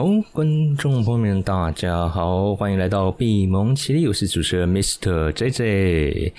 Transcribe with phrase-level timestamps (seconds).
[0.00, 5.30] 好，观众朋友们，大家好，欢迎来到闭蒙奇力，我是主持人 Mr.
[5.32, 6.32] J J。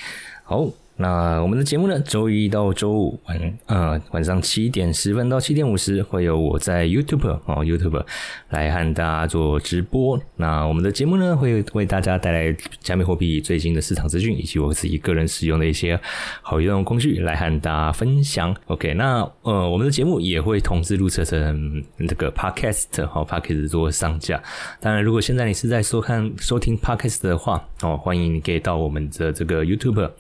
[0.44, 0.68] 好。
[1.02, 8.06] 那我们的节目呢，周一到周五晚呃晚上七点十分到七点五十，会有我在 YouTube 哦 YouTube
[8.50, 10.22] 来和大家做直播。
[10.36, 16.00] 那我们的节目呢，会为大家带来加密货币最新的市场资讯，以及我自己个人使用的一些
[16.44, 18.56] 好用工具来和大家分享。
[18.68, 24.40] OK，那呃我们的节目也会同时录制成这个 Podcast 哦 Podcast 做上架。
[24.80, 30.12] 当然，如果现在你是在收看收听 Podcast 的话哦，欢迎你可以到我们的这个 YouTube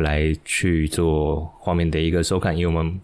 [0.00, 0.20] 来。
[0.44, 3.00] 去做画面的一个收看，因为我们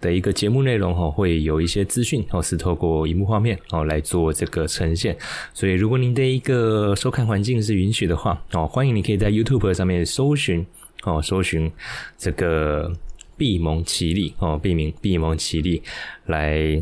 [0.00, 5.16] 的一个节目内容哈，会有一些资讯哦，是透过荧幕画面哦来做这个呈现。
[5.54, 10.66] 所以，如果您的一个收看环境是允许的话哦，欢迎你可以在 YouTube 上面搜寻
[11.04, 11.70] 哦，搜寻
[12.16, 12.92] 这个
[13.36, 15.82] 闭蒙奇力哦，闭名闭蒙奇力
[16.26, 16.80] 来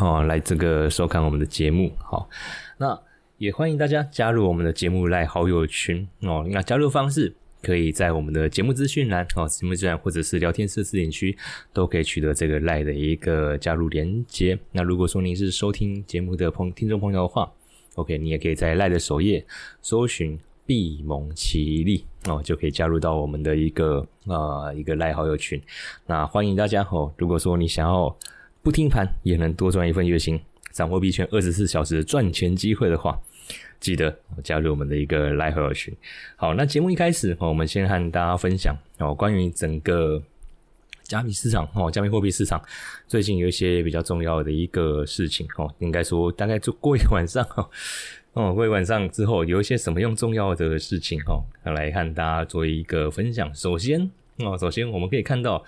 [0.00, 1.92] 哦来这个收看我们的节目。
[1.98, 2.28] 好，
[2.78, 2.98] 那
[3.38, 6.46] 也欢迎大家加入我们的节目来好友群哦。
[6.48, 7.34] 那加入方式。
[7.62, 11.36] 可以在我们的节目资讯栏哦，节目资讯栏或者是聊天设置点区，
[11.72, 14.56] 都可以取得这个赖的一个加入连接。
[14.72, 17.50] 那如果说您是收听节目的朋听众朋友的话
[17.94, 19.44] ，OK，你也可以在赖的首页
[19.82, 25.60] 搜寻闭蒙奇力哦，就可以加入到我们的一个啊一个赖好友群。
[26.06, 28.16] 那欢迎大家哦，如果说你想要
[28.62, 30.38] 不听盘也能多赚一份月薪，
[30.72, 33.18] 掌握币圈二十四小时赚钱机会的话。
[33.80, 35.94] 记得加入我们的一个来和群。
[36.36, 40.22] 好，那节目一开始，我们先和大家分享哦，关于整个
[41.02, 42.62] 加密市场哦，加密货币市场
[43.06, 47.46] 最近有一些比较重要的一个事情哦，应该说大概就过一晚上
[48.32, 53.54] 哦，过一晚上之后有一些什么样重要的事情哦，来和大家做一个分享。
[53.54, 55.64] 首先哦，首先我们可以看到。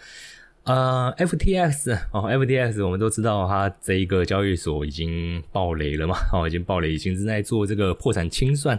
[0.69, 6.15] 呃，FTX 哦，FTX 我们都知道，它这一个交易所已经爆雷了嘛？
[6.31, 8.79] 哦，已经爆雷，已经正在做这个破产清算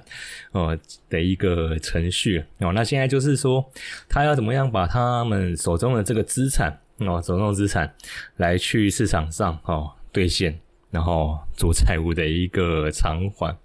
[0.51, 0.77] 哦
[1.09, 2.71] 的一个程序哦。
[2.73, 3.67] 那现在就是说，
[4.07, 7.91] 他要怎么样把他们手中的这个资产哦，手中的资产
[8.37, 10.59] 来去市场上哦兑现，
[10.91, 13.57] 然后做债务的一个偿还。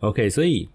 [0.00, 0.68] OK，所以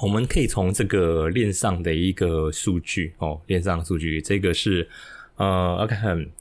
[0.00, 4.88] 我们可以从这个链上的一个数据哦，链上的数据，这个是。
[5.38, 5.94] 呃，OK，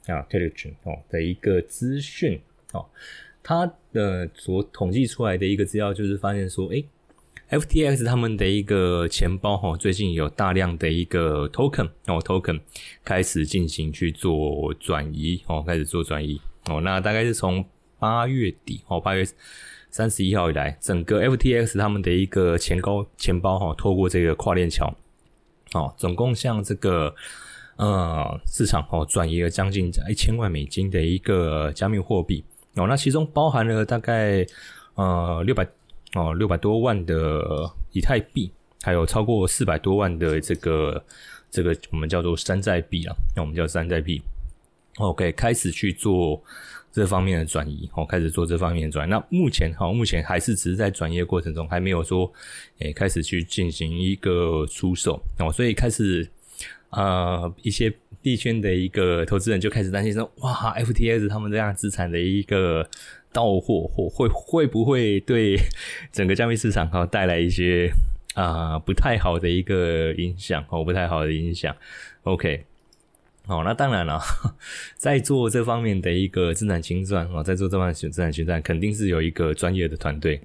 [0.07, 2.41] 啊，Telegram 哦的一个资讯
[2.73, 2.83] 哦，
[3.43, 6.83] 它的所统计出来的一个资料就是发现说，诶
[7.51, 12.59] FTX 他们的一个钱包哈，最近有大量的一个 token 哦，token
[13.03, 17.63] 开始进行去做转移哦，开始做转移哦，那大概是从
[17.99, 19.23] 八月底哦，八月
[19.91, 24.91] 三十一号以来，整个 FTX 他们的一个钱包钱包哈，透过这个跨链桥
[25.73, 27.13] 哦，总共像这个。
[27.77, 32.43] 呃，市场哦转移了将近一千万美金的一个加密货币
[32.75, 34.43] 哦，那其中包含了大概
[34.95, 35.63] 呃六百
[36.15, 37.43] 哦六百多万的
[37.91, 38.51] 以太币，
[38.81, 41.03] 还有超过四百多万的这个
[41.51, 44.19] 这个我们叫做山寨币啊，那我们叫山寨币
[44.97, 46.41] ，OK 开始去做
[46.91, 49.11] 这方面的转移哦，开始做这方面的转移。
[49.11, 52.31] 那目前好，目前还是只是在转移的过程中，还没有说
[52.79, 56.27] 诶开始去进行一个出售哦，所以开始。
[56.89, 62.89] 呃，一些币圈的一个投资人就开始担心说：“哇，FTS 他们这样资产的一个
[63.31, 65.57] 到货或会会不会对
[66.11, 67.91] 整个加密市场哈带来一些
[68.33, 71.75] 啊不太好的一个影响哦，不太好的影响。
[72.23, 72.63] ”OK，
[73.45, 74.19] 好，那当然了，
[74.95, 80.41] 在做这方面的一个资产清算哦，在做这方面资产清算，肯定是有一个专业的团队。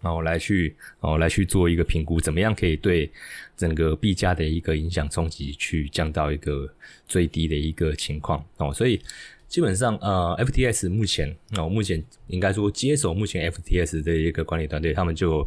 [0.00, 3.10] 然后来去哦，来去做一个评估，怎么样可以对
[3.56, 6.66] 整个币价的一个影响冲击去降到一个
[7.06, 8.72] 最低的一个情况哦。
[8.72, 8.98] 所以
[9.46, 15.46] 基本上呃，FTS 目前哦，目前应该说接手目前 FTS 的一个管理团队，他们就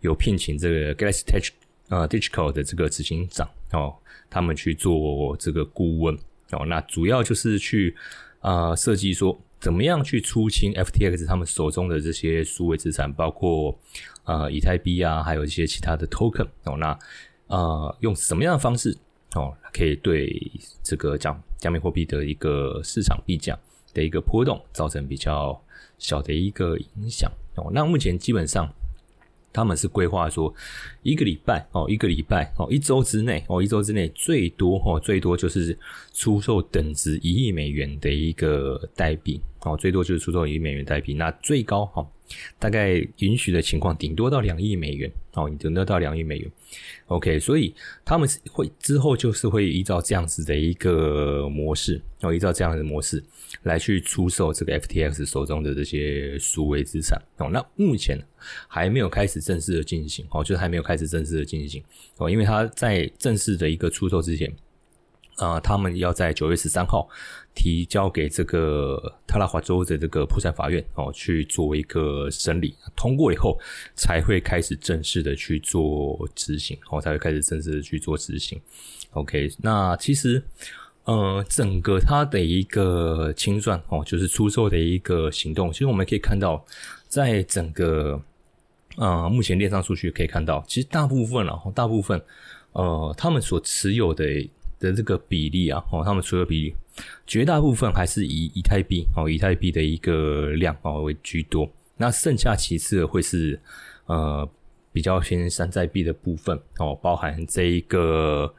[0.00, 1.48] 有聘请这个 Galaxy Tech
[1.88, 3.94] 呃 Digital 的这个执行长哦，
[4.28, 6.14] 他们去做这个顾问
[6.50, 6.66] 哦。
[6.66, 7.96] 那主要就是去
[8.40, 9.40] 啊设计说。
[9.64, 13.74] 怎么样去出清 FTX 他们手中的这些数位资产，包括
[14.24, 16.76] 呃以太币啊，还有一些其他的 token 哦？
[16.76, 16.98] 那
[17.46, 18.94] 呃用什么样的方式
[19.34, 20.30] 哦，可以对
[20.82, 23.58] 这个加加密货币的一个市场币价
[23.94, 25.58] 的一个波动造成比较
[25.96, 27.70] 小的一个影响哦？
[27.72, 28.70] 那目前基本上。
[29.54, 30.52] 他们是规划说，
[31.04, 35.78] 一个礼拜哦，一个礼拜哦，一周之内哦，一周之内最多哦，最多就是
[36.12, 42.04] 出售等值一亿美元的一个代币哦，最多就是出售一亿美元代币，那最高哈，
[42.58, 46.50] 大概允许的情况，顶多到两亿美元哦，顶多到两亿美元。
[47.06, 47.72] OK，所以
[48.04, 53.22] 他们是会之后就是会依照这样子的一个模式，哦，依照这样的模式
[53.64, 57.50] 来去出售这个 FTX 手中的这些数位资产哦。
[57.52, 58.18] 那目前
[58.66, 61.82] 还没有开始正式的进行哦，就是还没有开始正式的进行
[62.16, 64.50] 哦，因为他在正式的一个出售之前。
[65.36, 67.08] 啊，他们要在九月十三号
[67.56, 73.58] 提交给这个特拉华州的这个破产法院哦，去做一个审理，通过以后
[73.96, 78.60] 才会开始正式的去做执行，哦，才会开始正式的去做执行。
[79.10, 80.40] OK，那其实，
[81.04, 86.64] 呃，整个它的一个清算哦，就是出售的一个行动，其实我们可以看到，
[87.08, 88.20] 在整个
[88.96, 92.20] 呃目前链上数据可以看到，其实大部分了，大部分
[92.72, 94.24] 呃他们所持有的。
[94.80, 96.74] 的这个比例啊，哦，他们持有比例
[97.26, 101.66] 绝大部分还是以以太币哦，以太币的一个量哦为居多。
[101.96, 103.58] 那剩下其次会是
[104.06, 104.46] 呃
[104.92, 108.52] 比较偏山寨币的部分哦，包含这一个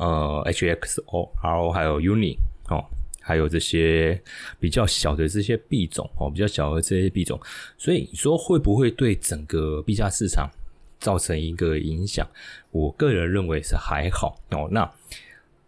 [0.00, 2.34] 呃，HXO、R、还有 Uni
[2.70, 2.82] 哦，
[3.20, 4.18] 还有这些
[4.58, 7.38] 比较小的这些币种哦，比较小的这些币种。
[7.76, 10.50] 所以你说会不会对整个币价市场
[10.98, 12.26] 造成一个影响？
[12.70, 14.66] 我个人认为是还好哦。
[14.70, 14.90] 那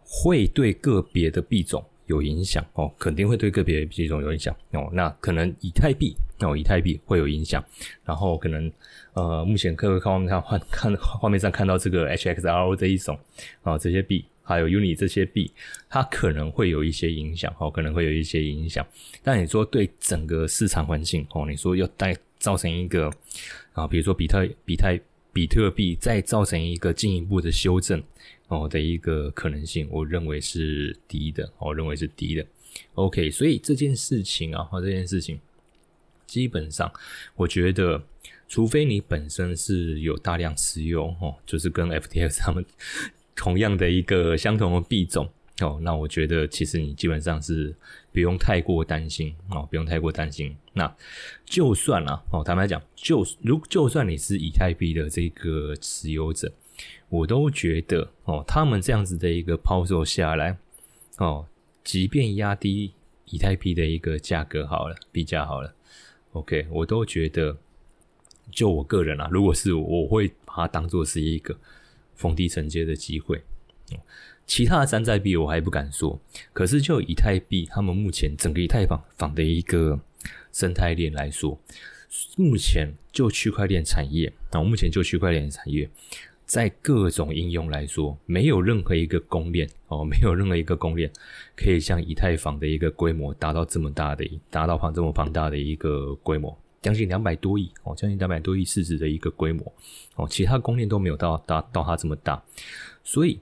[0.03, 4.89] 会对个别的币种有影响哦，肯定会对个别币种有影响哦。
[4.95, 7.65] 那可能以太币哦，以太币会有影响。
[8.05, 8.71] 然后可能
[9.15, 13.19] 呃，目前各位看画面上看看画面上看到这个 HXRO 这一种
[13.63, 15.53] 啊，这些币还有 Uni 这些币，
[15.89, 18.87] 它可能会有一些影响哦，可能会有一些影响。
[19.23, 23.11] 但你说对整个市场环境哦，你说要带造成一个
[23.73, 24.99] 啊，比如说比特比特
[25.33, 28.03] 比特币再造成一个进一步的修正。
[28.49, 32.45] 哦的一个可能性，我认为是低的，我认为是低的。
[32.97, 35.41] OK，所以这件事情啊，这件事情
[36.33, 36.91] 基本上，
[37.37, 38.03] 我觉得，
[38.49, 42.65] 除非你本身是有大量持有哦，就是跟 FTX 他们
[43.37, 45.29] 同样的一个相同的币种
[45.61, 47.75] 哦，那我觉得其实你基本上是
[48.13, 50.57] 不用太过担心哦，不用太过担心。
[50.73, 50.91] 那
[51.45, 56.51] 就算啊，哦，坦白讲，就如就算你是以太币的这个持有者。
[57.11, 60.57] 我都觉得哦，他们这样子的一个抛售下来
[61.19, 61.47] 哦，
[61.85, 62.95] 即便压低
[63.27, 65.75] 以太币的一个价格好了，币价好了
[66.33, 67.57] ，OK，我都觉得，
[68.51, 71.57] 就我个人啊，如果是我我会把它当做是一个
[72.15, 73.43] 逢低承接的机会。
[74.45, 76.21] 其他的山寨币我还不敢说，
[76.53, 80.01] 可是就以太币，他们目前整个以太坊坊的一个
[80.53, 81.59] 生态链来说，
[82.37, 85.89] 目前就区块链产业啊，目前就区块链产业。
[86.53, 91.11] 在各种应用来说，没有任何一个公链哦，没有任何一个公链
[91.57, 99.73] 可以像以太坊的一个规模达到这么大的，达到庞这么庞大的一个规模，将近两百多亿哦，将近两百多亿市值的一个规模
[100.17, 102.45] 哦，其他公链都没有到达到它这么大，
[103.03, 103.41] 所以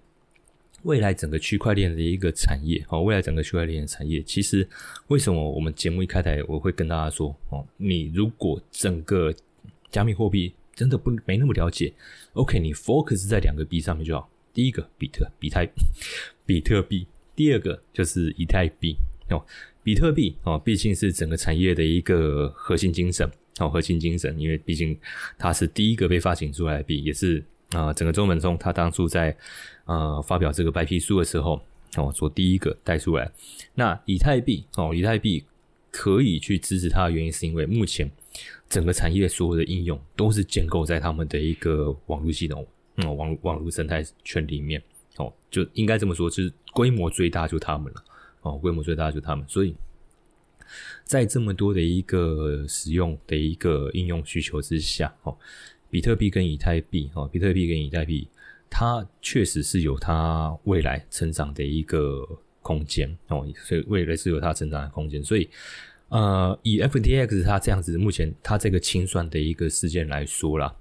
[0.84, 4.64] 未来整个区块链的一个产业哦，未来整个区块链的产业，其实
[5.08, 9.34] 为什么我们节目一开台我会跟大家说哦，你如果整个
[9.90, 10.54] 加密货币。
[10.80, 11.92] 真的不没那么了解
[12.32, 14.30] ，OK，你 focus 在两个币上面就好。
[14.54, 15.68] 第一个比特比特
[16.46, 17.06] 比特币，
[17.36, 18.96] 第二个就是以太币
[19.28, 19.44] 哦。
[19.82, 24.98] 比特币哦，毕竟是整个产业的一个核心精神哦，核心精神，因为毕竟
[25.36, 29.36] 它是第一个被发行出来的币，也是啊，整个中文中他当初在
[29.84, 31.62] 呃发表这个白皮书的时候
[31.96, 33.30] 哦，做第一个带出来。
[33.74, 35.44] 那以太币哦，以太币
[35.90, 38.10] 可以去支持它的原因，是因为目前。
[38.70, 44.80] 整个产业所有的应用都是建构在他们的一个网络系统，嗯，网网络生态圈里面，
[45.16, 48.04] 哦，就应该这么说，就是规模最大就他们了，
[48.42, 49.74] 哦，规模最大就他们，所以
[51.02, 55.36] 在这么多的一个使用的一个应用需求之下，哦，
[55.90, 58.28] 比特币跟以太币，哦，比特币跟以太币，
[58.70, 62.24] 它确实是有它未来成长的一个
[62.62, 65.50] 空间，哦，所以未来是有它成长的空间，所以。
[66.10, 70.74] 呃，以 FTX 它这样子，目前它这个清算的一个事件来说啦，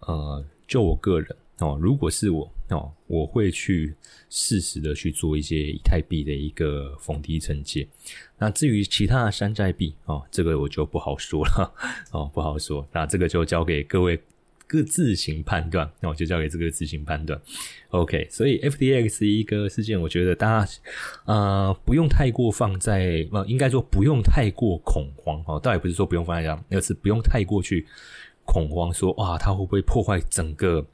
[0.00, 3.94] 呃，就我个人哦，如果是我哦，我会去
[4.30, 7.88] 适时的去做一些以太币的一个逢低承接。
[8.38, 11.74] 那至于其他的山寨币哦，这个我就不好说了
[12.12, 12.86] 哦，不好说。
[12.92, 14.22] 那这个就交给各位。
[14.68, 17.40] 各自行判断，那我就交给这个自行判断。
[17.88, 20.72] OK，所以 FDX 一个事件，我觉得大家
[21.24, 25.58] 呃不用太过放在呃，应该说不用太过恐慌哦。
[25.58, 27.86] 倒也不是说不用放在这样，而是不用太过去
[28.44, 30.86] 恐慌，说哇，它会不会破坏整个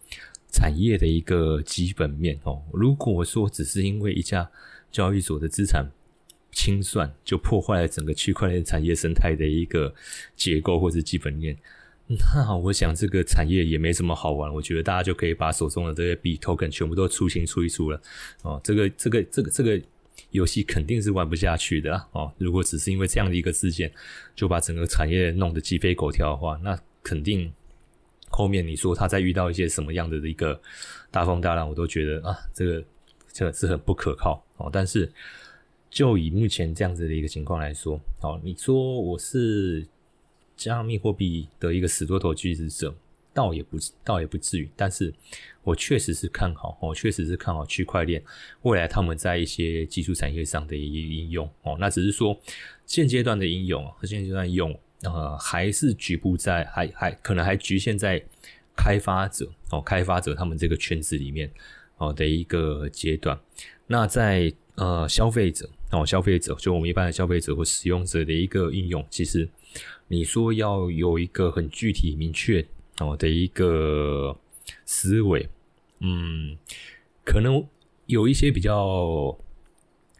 [0.52, 2.62] 产业的一个基本面哦？
[2.72, 4.48] 如果说只是因为一家
[4.92, 5.84] 交易所的资产
[6.52, 9.92] 清算，就破坏了整个区块链产业生态的一个
[10.36, 11.56] 结构或是基本面。
[12.06, 18.00] 那我想这个产业也没什么好玩，我觉得大家就可以把手中的这些币 token 全部都出清出一出了。
[18.42, 19.80] 哦，这个这个这个这个
[20.30, 22.32] 游戏肯定是玩不下去的哦。
[22.38, 23.90] 如果只是因为这样的一个事件，
[24.37, 27.52] 就把整个产业弄得鸡飞狗跳的话，那肯定。
[28.30, 30.61] 后面你说他再遇到一些什么样的一个
[31.08, 32.84] 大风大浪，我都觉得啊，这个
[33.32, 34.68] 这个是很不可靠哦。
[34.73, 35.08] 但是
[35.88, 39.87] 就以目前这样子的一个情况来说，哦，你说我是
[40.56, 42.94] 加密货币的一个死多头支持者，
[43.32, 44.70] 倒也不倒也不至于。
[44.76, 45.12] 但是
[45.62, 48.23] 我确实是看好，我确实是看好区块链
[48.62, 51.76] 未来他们在一些技术产业上的一些应用哦。
[51.78, 52.38] 那只是说
[52.87, 54.78] 现阶段的应用和现阶段用。
[55.02, 58.25] 呃，还是局部在，还还可能还局限在
[58.75, 61.52] 开发者哦，开发者他们这个圈子里面
[61.99, 63.38] 哦的一个阶段。
[63.87, 69.46] 那在呃消费者哦，消费者就我们一般的消费者或使用者的一个应用，其实
[70.08, 72.66] 你说要有一个很具体明确
[72.98, 74.36] 哦的一个
[74.84, 75.48] 思维，
[76.00, 76.56] 嗯，
[77.24, 77.66] 可能
[78.06, 79.36] 有一些比较。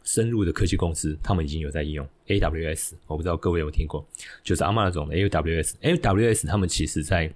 [0.07, 4.07] 深入的科技公司，他们已经有在应用 AWS，我不知道各位有听过，
[4.43, 7.33] 就是阿玛那种 AWS，AWS 他们其实在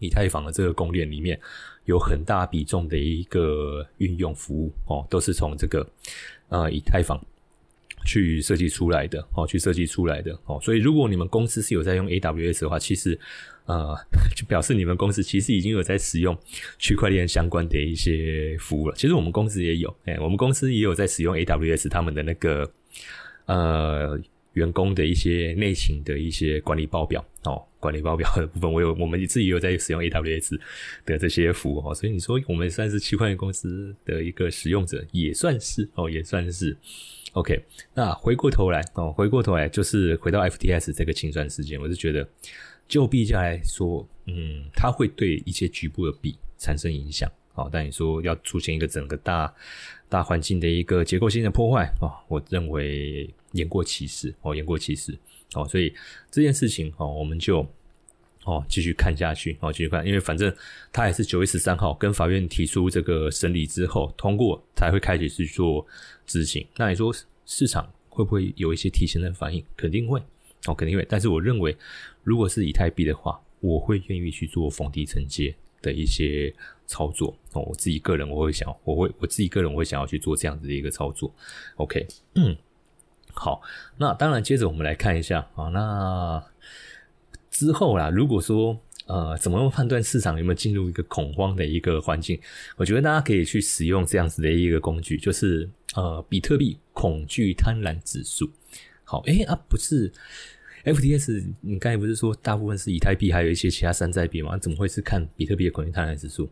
[0.00, 1.40] 以太坊的这个公链里面
[1.84, 5.88] 有很大比重的一个运用服务哦，都是从这个
[6.48, 7.24] 呃以太坊
[8.06, 13.18] 去设计出来的哦，去设计出来的哦，所以如果你们公司是有在用 AWS 的话，其实。
[13.66, 13.96] 呃，
[14.36, 16.38] 就表示你们公司其实已经有在使用
[16.78, 18.94] 区块链相关的一些服务了。
[18.96, 22.72] 其实我们公司也有，哎，我们公司也有在使用 AWS 他们的那个
[23.46, 24.16] 呃
[24.52, 27.24] 员工的一些内勤的一些管理报表，
[27.86, 30.58] 管理报表的部分，我有我们自己有在使用 AWS
[31.04, 31.94] 的这些服务哦。
[31.94, 36.76] 所以你说我们算是区块链公司的一个使用者，也算是哦，也算是
[37.32, 37.62] OK。
[37.94, 42.28] 那回过头来哦，回过头来就是回到 FTS 这个清算事件，我是觉得。
[42.88, 49.52] 就币价来说，嗯，它会对一些局部的币产生影响，哦，但你说要出现一个整个大
[50.08, 55.18] 大环境的一个结构性的破坏哦，我认为言过其实，哦，言过其实，
[55.54, 55.92] 哦，所以
[56.30, 57.68] 这件事情哦，我们就
[58.46, 60.50] 哦继续看下去，哦，继续看，因为反正
[60.90, 65.86] 他也是九月十三号跟法院提出这个审理之后通过，才会开始去做
[66.24, 66.66] 执行。
[66.76, 69.62] 那你说市场会不会有一些提前的反应？
[69.76, 70.22] 肯定会。
[70.66, 71.76] 哦，肯定会，但是我认为，
[72.24, 76.52] 如果是以太币的话，我会愿意去做逢低承接的一些
[76.86, 77.36] 操作。
[77.52, 81.32] 哦，我自己个人我会想，我会我自己个人我会想要去做这样子的一个操作。
[81.76, 82.56] OK，嗯，
[83.32, 83.62] 好，
[83.96, 86.42] 那当然接着我们来看一下啊，那
[87.56, 92.38] 之后啦，如果说呃，怎么判断市场有没有进入一个恐慌的一个环境？
[92.76, 98.50] 我觉得大家可以去使用这样子的一个工具，就是呃，比特币恐惧贪婪指数。
[99.04, 100.12] 好，哎啊，不是。
[100.84, 104.56] FTS，你刚才不是说大部分是以太币，还有一些其他山寨币吗？
[104.56, 106.48] 怎么会是看比特币的恐惧贪婪指数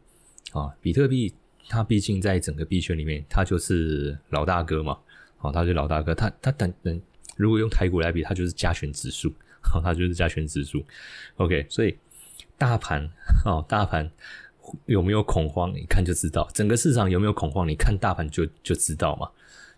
[0.52, 0.75] 啊？
[0.80, 1.32] 比特币
[1.68, 4.99] 它毕竟在整个币圈里面，它就是老大哥嘛，
[5.40, 7.00] 哦，它就是老大哥，它它等等，
[7.36, 10.84] 如果用台股来比，它就是加权指数， 好，它就是加权指数。
[11.36, 11.96] OK，所以
[12.56, 13.08] 大盘
[13.44, 14.10] 哦，大盘
[14.86, 19.28] 有没有恐慌，你看就知道；整个市场有没有恐慌，你看大盘就就知道嘛。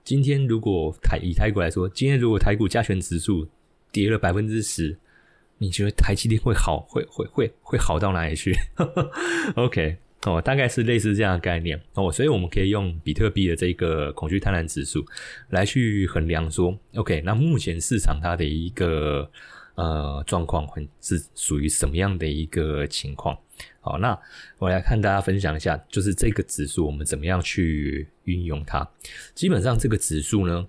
[0.04, 3.48] 今天如果台以台股来说，今天如果台股加权指数，
[3.90, 4.96] 跌了百分之十，
[5.58, 6.80] 你觉得台积电会好？
[6.88, 8.54] 会会会会好到哪里去？
[9.56, 9.96] OK，
[10.26, 15.06] 哦，大概是类似这样的概念哦，所以我们可以用比特币的这个恐惧贪婪指数
[15.50, 19.30] 来去衡量说，OK，那目前市场它的一个
[19.76, 20.68] 呃状况
[21.00, 23.38] 是属于什么样的一个情况？
[23.80, 24.18] 好，那
[24.58, 28.86] 我来看大家分享一下，就是这个指数我们怎么样去运用它？
[29.32, 30.66] 基本上这个指数呢。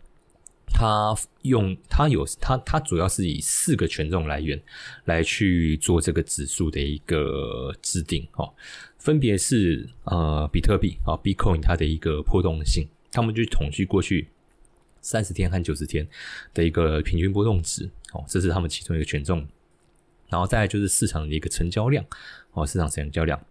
[0.69, 4.61] 它用它有它它主要是以四个权重来源
[5.05, 8.53] 来去做这个指数的一个制定哦，
[9.07, 14.27] 分别是呃比特币啊，Bitcoin 它的一个波动性，他们就统计过去
[14.99, 16.05] 三十天和九十天
[16.53, 19.47] 的一个平均波动值哦，这是他们其中一个权重，
[20.27, 22.03] 然后再就是市场的一个成交量
[22.51, 23.41] 哦，市场成交量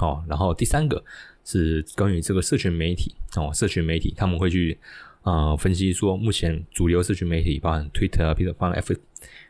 [0.00, 1.02] 哦，然后第三个
[1.42, 4.78] 是关于这个社群媒体哦，社群媒体他们会去。
[5.22, 8.94] 啊，分析说，目前主流社群媒体，包含 Twitter 啊，比如包含 F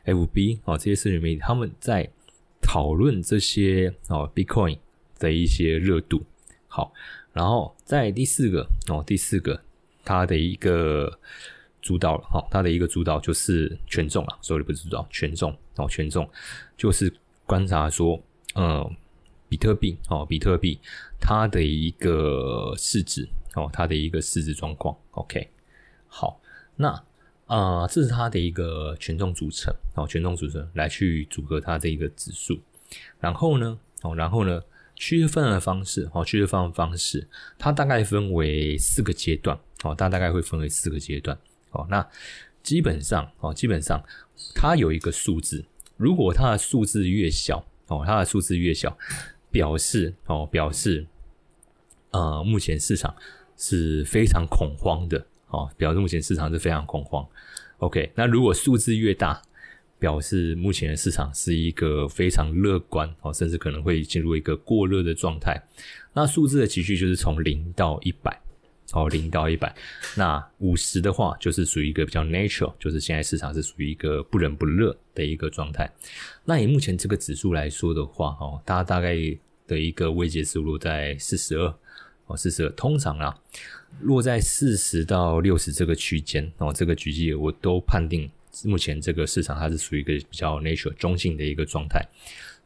[0.05, 2.09] F B 啊，这些社群媒体，他们在
[2.63, 4.79] 讨论这些哦，Bitcoin
[5.19, 6.25] 的一些热度。
[6.69, 6.93] 好，
[7.33, 9.61] 然后在第四个哦，第四个
[10.05, 11.19] 它的一个
[11.81, 16.29] 主导了哈，它的一个主导就是权重了，所以不是主导，权重哦，权重
[16.77, 17.13] 就是
[17.47, 18.21] 观察说，
[18.55, 18.91] 呃，
[19.49, 20.79] 比特币哦，比特币
[21.21, 25.49] 它的一个市值哦，它的一个市值状况，OK。
[26.09, 26.41] 好，
[26.77, 26.89] 那
[27.47, 32.61] 啊，这是它的一个权重组成哦，权重组成来去组合它这一个指数。
[33.21, 34.63] 然后呢，哦，然后呢，
[34.97, 41.39] 区分的方式哦，区分的方式，它大概分为四个阶段哦，它大概会分为四个阶段
[41.71, 41.87] 哦。
[41.89, 42.05] 那
[42.63, 44.03] 基本上哦，基本上
[44.55, 45.65] 它有一个数字，
[45.97, 48.99] 如果它的数字越小哦，它的数字越小，
[49.51, 51.07] 表示哦，表示
[52.11, 53.15] 呃，目前市场
[53.57, 57.27] 是非常恐慌的哦，表示目前市场是非常恐慌。
[57.79, 59.43] OK，那如果数字越大，
[59.99, 65.61] 表示目前的市场是一个非常乐观哦，甚至可能会进入一个过热的状态。
[66.13, 68.39] 那数字的情绪就是从零到一百
[68.93, 69.75] 哦，零到一百。
[70.17, 75.91] 那五十的话就是属于一个比较 natural，就是现在市场是属于一个不冷不热的一个状态。
[76.45, 79.17] 那以目前这个指数来说的话哦，它大概
[79.67, 81.75] 的一个位阶是落在四十二
[82.27, 82.71] 哦，四十二。
[82.71, 83.37] 通常啊，
[84.03, 88.31] 落在四十到六十这个区间哦，这个举例我都判定。
[88.65, 92.03] 目前这个市场它是属于一个比较 nature 中性的一个状态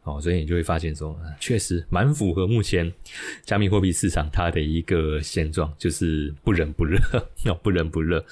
[0.02, 2.90] 哦，所以你就会发现说，确实蛮符合目前
[3.42, 6.98] 加密货币市场它的一个现状，就是不冷不热，
[7.44, 8.24] 要不冷不热。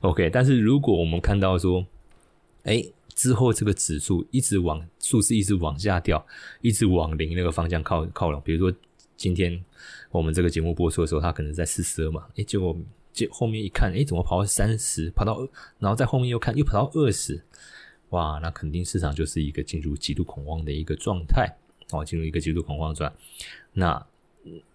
[0.00, 1.86] OK，但是如果我们看到说，
[2.64, 6.26] 哎，之后这个指数一直往数字一直往下掉，
[6.60, 8.76] 一直往零那个方向靠靠拢，比如说
[9.16, 9.64] 今天
[10.10, 12.76] 我们这个节目播出的时候，它可能在四十二嘛，哎，结果。
[13.14, 15.38] 就后面一看，哎，怎么跑到三十，跑到，
[15.78, 17.40] 然后在后面又看，又跑到二十，
[18.10, 21.56] 哇，那肯定市场就是一个进入极度恐慌的一个状态，
[21.92, 23.10] 哦，进入一个极度恐慌状。
[23.72, 24.04] 那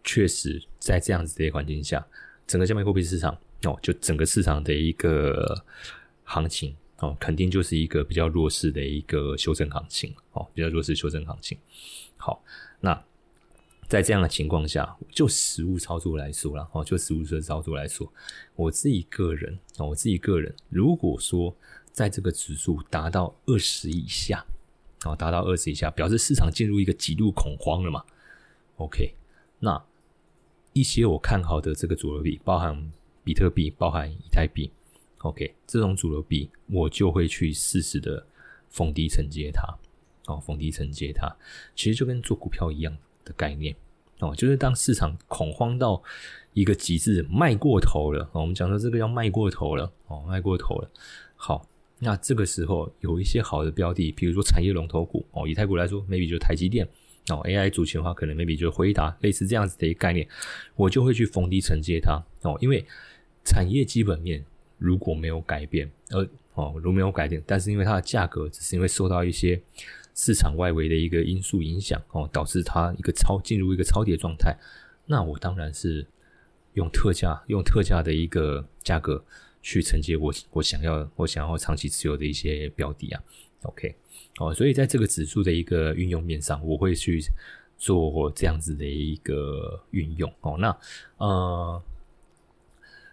[0.06, 2.08] 确实在这样子的一环境下，
[2.48, 5.62] 整个加密货币市场，哦，就整个市场的一个
[6.24, 11.58] 行情，哦，肯定就是一个比较弱势的一个修正行情，哦，比较弱势修正行情。
[12.16, 12.42] 好，
[12.80, 13.04] 那。
[13.90, 18.14] 在这样的情况下，就实物操作来说了，哦，就实物的操作来说，
[18.56, 21.58] 我自己个人，我自己个人，如果说
[21.92, 24.46] 在这个指数达到二十以下，
[25.06, 28.06] 哦，达到二十以下，表示市场进入一个极度恐慌了嘛
[28.78, 29.16] ？OK，
[29.58, 29.84] 那
[30.74, 32.92] 一些我看好的这个主流币，包含
[33.24, 34.72] 比特币，包含以太币
[35.18, 38.28] ，OK，这种主流币，我就会去适时的
[38.70, 39.68] 逢低承接它，
[40.28, 41.36] 哦，逢低承接它，
[41.76, 42.96] 其实就跟做股票一样。
[43.30, 43.74] 的概念
[44.20, 46.04] 哦，就是当市场恐慌到
[46.54, 50.90] 一个极致，卖过头了我们讲到这个要卖过头了哦，卖过头了。
[51.38, 51.66] 好，
[52.00, 56.86] 那这个时候有一些好的标的，比如说产业龙头股哦，以太股来说，maybe 就是台积电
[57.30, 60.28] 哦，AI 主群的话，可能 maybe 就是回答类似这样子的一个概念，
[60.76, 62.86] 我就会去逢低承接它哦，因为
[63.46, 64.44] 产业基本面
[64.78, 69.62] 如果没有改变，而哦如没有改变，但是因为它的价格只是因为受到一些。
[70.22, 74.54] 市场外围的一个因素影响哦，导致它一个超进入一个超跌状态。
[75.06, 76.06] 那我当然是
[76.74, 79.24] 用特价，用特价的一个价格
[79.62, 83.24] 去承接我我想要我想要长期持有的一些标的啊。
[83.62, 83.96] OK，
[84.40, 87.22] 哦，所以在这个指数的一个运用面上，我会去
[87.78, 90.58] 做这样子的一个运用哦。
[90.60, 90.78] 那
[91.16, 91.82] 呃，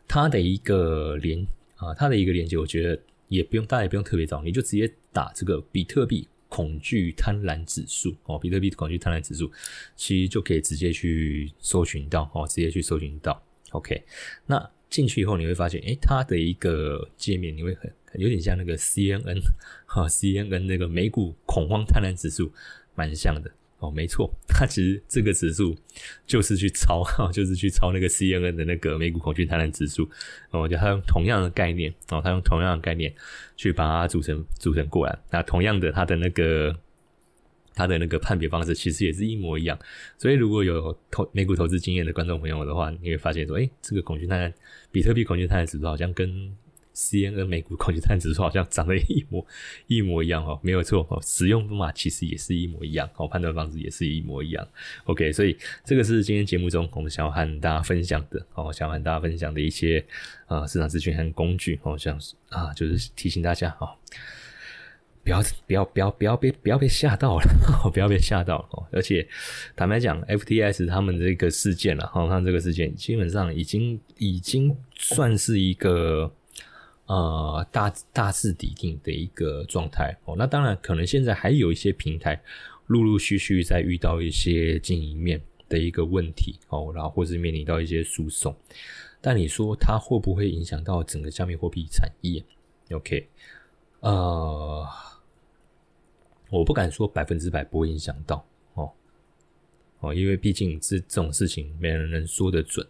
[0.08, 6.26] 它的一个连啊，它的一个连接，我觉得也不用大家也不用特别找，你就直接打这个比特币。
[6.56, 9.52] 恐惧贪婪指数哦，比特币恐惧贪婪指数，
[9.94, 13.42] 其实就可以直接去搜寻到哦，直接去搜寻到。
[13.72, 14.02] OK，
[14.46, 19.38] 那进去以后你会发现，诶，它的一个界面你会很有点像那个 CNN
[19.84, 22.50] 哈，CNN 那个美股恐慌贪婪指数
[22.94, 23.50] 蛮像的。
[23.78, 25.76] 哦，没错，它其实这个指数
[26.26, 30.04] 就是去抄， 就是去抄那个 C N N 的那个美股恐惧贪婪指数。
[30.50, 33.14] 哦，我觉得它用同样的概念，哦，它用同样的概念
[33.54, 35.18] 去把它组成组成过来。
[35.30, 36.74] 那同样的，它的那个
[37.74, 39.78] 它的那个判别方式其实也是一模一样。
[40.16, 44.54] 所以，如果有投美股投资经验的观众朋友的话，你会发现说，哎，这个恐惧贪婪
[44.90, 46.56] 比特币恐惧贪婪指数好像跟
[46.96, 49.46] C N N 美股恐惧贪指数好像长得一模
[49.86, 54.66] 一模一样哦，没有错哦，使用方法其实也是一模一样哦，判断方式也是一模一样。
[55.04, 55.54] OK，所以
[55.84, 60.02] 这个是今天节目中我们想要和大家分享的哦，想要和大家分享的一些
[60.46, 63.92] 啊市场资讯和工具哦，像啊就是提醒大家哦，
[65.22, 68.86] 不要不要不要不要被不要被吓到了，不要被吓到哦。
[68.90, 69.28] 而且
[69.76, 76.32] 坦白讲，FTS 他们这个事件了，哈，他们这个事件基本上已经已经算是一个。
[77.06, 80.34] 呃，大大致底定的一个状态哦。
[80.36, 82.42] 那当然，可能现在还有一些平台
[82.88, 88.52] 陆陆续续在遇到一些经营面的一个问题哦，然后或是面临到一些诉讼。
[89.20, 92.42] 但你说它会不会影响到整个加密货币产业
[92.90, 93.28] ？OK，
[94.00, 94.84] 呃，
[96.50, 98.90] 我不敢说百分之百不会影响到哦
[100.00, 102.84] 哦，因为毕竟这这种事情没人能说得准。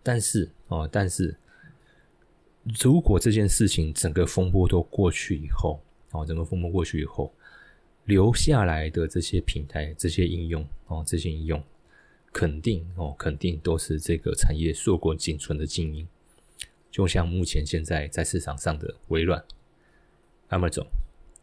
[0.00, 1.36] 但是哦，但是。
[2.76, 7.32] 如果这件事情整个风波都过去以后，哦，整个风波过去以后，
[8.04, 11.62] 留下来的这些平台、这些应用，哦，这些应用
[12.32, 16.06] 肯定哦，肯定都是这个产业硕果仅存的精英。
[16.90, 19.42] 就像目前现在在市场上的微软、
[20.50, 20.86] Amazon，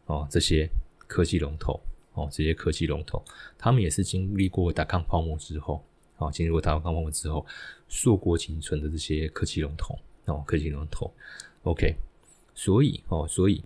[0.05, 0.69] 哦，这些
[1.07, 1.79] 科技龙头，
[2.13, 3.23] 哦，这些科技龙头，
[3.57, 5.83] 他们也是经历过打抗泡沫之后，
[6.17, 7.45] 哦，经历过打抗泡沫之后，
[7.87, 9.97] 硕果仅存的这些科技龙头。
[10.25, 11.13] 哦，科技龙头
[11.63, 11.95] ，OK，
[12.53, 13.63] 所以哦，所以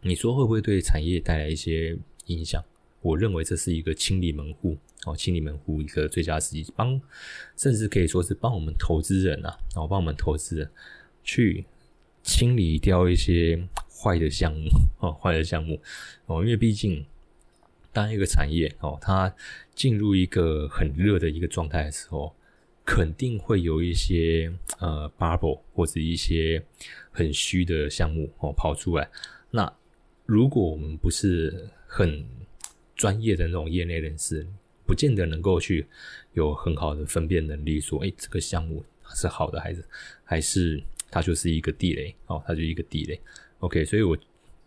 [0.00, 2.62] 你说会不会对产业带来一些影响？
[3.00, 7.00] 我认为这是一个清理门户哦，清理门户一个最佳时机，帮
[7.56, 10.70] 甚至可以说是帮我们投资人啊，哦，帮我们投资人
[11.24, 11.64] 去
[12.22, 14.68] 清理掉一些坏的项目
[15.00, 15.80] 哦，坏的项目
[16.26, 17.04] 哦，因为毕竟
[17.92, 19.34] 当一个产业哦，它
[19.74, 22.32] 进入一个很热的一个状态的时候。
[22.84, 26.60] 肯定会有一些呃 bubble 或者一些
[27.12, 29.08] 很虚的项目哦跑出来。
[29.50, 29.72] 那
[30.26, 32.24] 如果我们不是很
[32.96, 34.46] 专业的那种业内人士，
[34.84, 35.86] 不见得能够去
[36.32, 39.84] 有很好的分辨能力，说哎这个项目是好的还是
[40.24, 43.20] 还是它就是一个地雷哦，它就一个地雷。
[43.60, 44.18] OK，所以我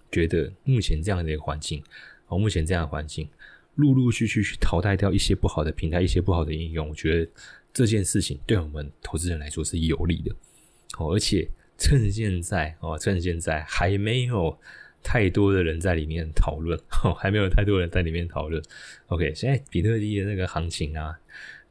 [0.10, 1.84] 觉得目前这样的一个环境，
[2.28, 3.28] 哦，目前这样的环境，
[3.75, 7.32] 陆陆续续去淘汰掉一些不好的平台，一些不好的应用，我觉得。
[7.75, 10.33] 这件事情对我们投资人来说是有利的
[10.97, 11.45] 哦，而且
[11.77, 14.57] 趁现在哦，趁现在还没有
[15.03, 18.63] 太多的人在里面讨论哦，还没有太多人在里面讨论。
[19.07, 21.19] OK，现在比特币的那个行情啊，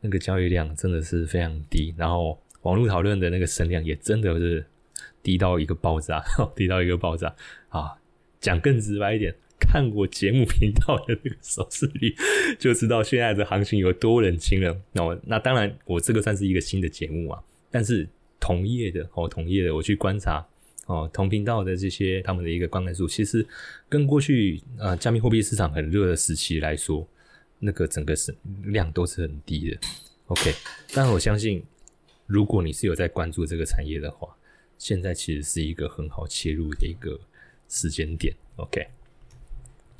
[0.02, 4.66] 那个交易量真的是非常低，然后网络讨论的那个声量也真的是
[5.22, 6.22] 低到一个爆炸，
[6.54, 7.34] 低到一个爆炸
[7.70, 7.94] 啊！
[8.40, 9.34] 讲更直白一点。
[9.64, 12.14] 看过节目频道的那个收视率，
[12.58, 14.80] 就知道现在的行情有多冷清了。
[14.92, 17.42] 那我那当然，我这个算是一个新的节目啊。
[17.70, 20.46] 但是同业的哦，同业的，我去观察
[20.86, 23.44] 哦，同频道的这些他们的一个观看数，其实
[23.88, 27.08] 跟过去呃加密货币市场很热的时期来说，
[27.58, 28.32] 那个整个是
[28.64, 29.78] 量都是很低的。
[30.26, 30.54] OK，
[30.94, 31.64] 但我相信，
[32.26, 34.28] 如果你是有在关注这个产业的话，
[34.78, 37.18] 现在其实是一个很好切入的一个
[37.68, 38.34] 时间点。
[38.56, 38.86] OK。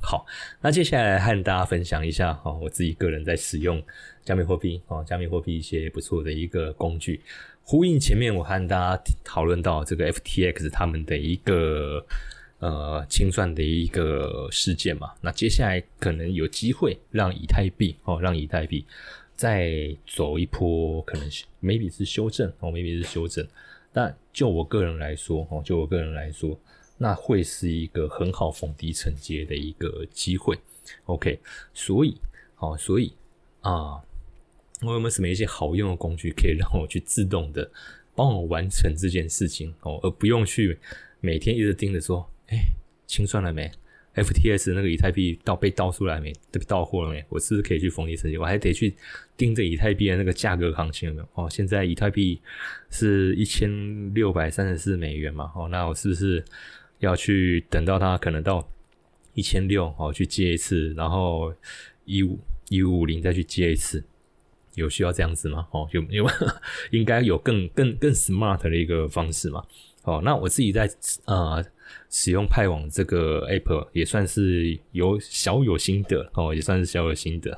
[0.04, 0.26] 好，
[0.60, 3.82] 那接下来和大家分享一下哈，我自己个人在使用
[4.22, 7.22] 加密货币哦，加密货币一些不错的一个工具，
[7.62, 12.04] 呼应前面我和大家讨论到这个 FTX 他们的一个
[12.58, 18.84] 呃清算的一个事件嘛，那接下来可能有机会让以太币哦，让以太币
[19.34, 21.26] 再走一波，可能
[21.62, 23.46] maybe 是修正哦，maybe 是修正，
[23.90, 26.60] 但就我个人来说哦，就我个人来说。
[26.96, 30.56] 那会是一个很好逢低承接的一个机会
[31.06, 31.38] ，OK，
[31.72, 32.16] 所以，
[32.54, 33.12] 好，所以
[33.62, 34.00] 啊，
[34.80, 37.68] 我有没有什么一些好用的工具可以让我去自动的
[38.14, 40.78] 帮我完成这件事情哦，而不用去
[41.20, 42.58] 每天一直盯着说，哎，
[43.06, 43.70] 清算了没
[44.14, 46.32] ？FTS 那个以太币到被倒出来没？
[46.52, 47.24] 被到货了没？
[47.28, 48.38] 我是不是可以去逢低承接？
[48.38, 48.94] 我还得去
[49.36, 51.28] 盯着以太币的那个价格行情有没有？
[51.34, 52.40] 哦，现在以太币
[52.90, 55.50] 是一千六百三十四美元嘛？
[55.56, 56.44] 哦，那我是不是？
[57.04, 58.66] 要去等到它可能到
[59.34, 61.54] 一千六哦，去接一次，然后
[62.04, 62.38] 一五
[62.68, 64.02] 一五五零再去接一次，
[64.74, 65.66] 有需要这样子吗？
[65.70, 66.26] 哦，有有
[66.90, 69.64] 应该有更更更 smart 的一个方式嘛？
[70.02, 70.90] 哦，那我自己在
[71.26, 71.64] 呃
[72.10, 77.56] 使用派网这个 app 也算是有小有心得哦，也算是小有心得。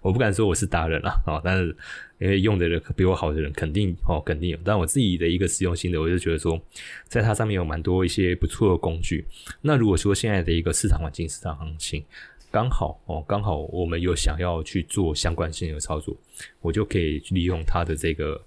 [0.00, 1.76] 我不敢说我是达人啊，但是。
[2.20, 4.58] 因为用的人比我好的人肯定哦，肯定有。
[4.62, 6.60] 但我自己的一个实用心得，我就觉得说，
[7.08, 9.24] 在它上面有蛮多一些不错的工具。
[9.62, 12.04] 那如果说现在的一个市场环境、市场行情
[12.50, 16.14] 刚好哦，刚好我们有想要去做相关性的操作，
[16.60, 18.38] 我就可以利用它的这个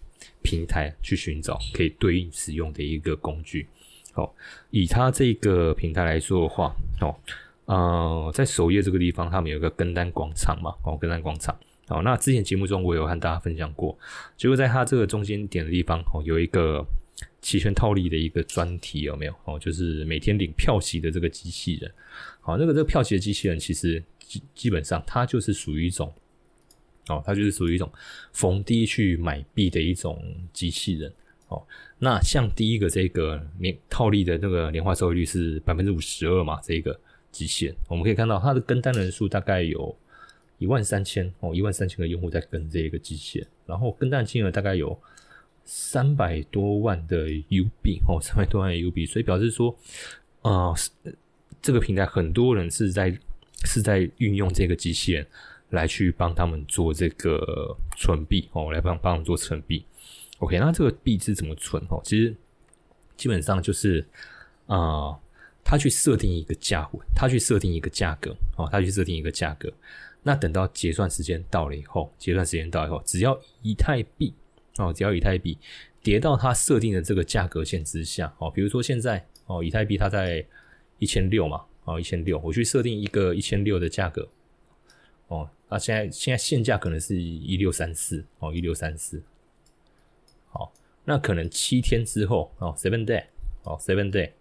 [0.43, 3.67] 平台去寻找可以对应使用的一个工具。
[4.11, 4.35] 好，
[4.69, 7.15] 以它这个平台来说的话，哦，
[7.65, 11.57] 呃，在首页这个地方，他们有个跟单广场嘛，哦，跟单广场。
[11.85, 13.97] 好，那之前节目中我有和大家分享过，
[14.37, 16.83] 结果在它这个中间点的地方哦，有一个
[17.41, 19.35] 期权套利的一个专题，有没有？
[19.43, 21.91] 哦，就是每天领票息的这个机器人。
[22.39, 26.11] 好，那个这个票息的机器人其实基基本上它就是属于一种，
[27.09, 27.91] 哦，它就是属于一种
[28.31, 31.13] 逢低去买币的一种机器人。
[31.49, 31.61] 哦，
[31.99, 36.61] 那像第一个这个年套利的那个年化收益率是百分之五十二嘛？
[36.63, 36.97] 这个
[37.29, 39.93] 机器人，我们可以看到它的跟单人数大概有。
[40.57, 44.97] 一万三千哦，一万三千个用户在跟这个机器人，然后跟单金额大概有
[45.65, 49.77] 三百多万的 U 币哦，三百多万的 U 币，所以表示说，
[50.41, 50.73] 啊，
[51.61, 53.17] 这个平台很多人是在
[53.65, 55.25] 是在运用这个机器人
[55.69, 59.85] 来去帮他们做这个存币哦，来帮帮们做存币。
[60.39, 62.01] OK，那这个币是怎么存哦？
[62.03, 62.35] 其实
[63.15, 64.05] 基本上就是
[64.67, 65.17] 啊，
[65.63, 69.71] 他去设定一个价位，他去设定一个价格哦，他去设定一个价格。
[70.23, 74.33] 那等到结算时间到了以后，结算时间到以后，只要以太币
[74.77, 75.57] 哦，只要以太币
[76.01, 80.45] 跌到它设定的这个价格线之下哦，比如说现在哦，以太币它在
[80.97, 84.27] 一千六嘛，哦一千六，我去设定一个一千六的价格
[85.27, 89.21] 哦，那现在现在现价可能是一六三四哦，一六三四，
[90.49, 90.71] 好，
[91.03, 93.25] 那可能七天之后哦，seven day
[93.63, 94.31] 哦，seven day，